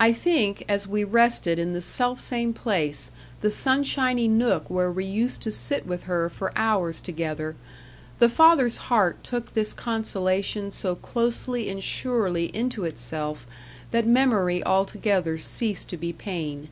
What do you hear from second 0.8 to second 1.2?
we